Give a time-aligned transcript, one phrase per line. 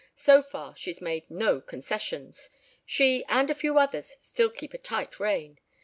[0.15, 2.49] So far she's made no concessions.
[2.87, 5.59] She and a few others still keep a tight rein.